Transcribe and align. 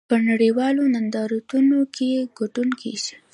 په 0.09 0.15
نړیوالو 0.29 0.83
نندارتونونو 0.95 1.79
کې 1.95 2.09
ګډون 2.37 2.69
کیږي 2.81 3.13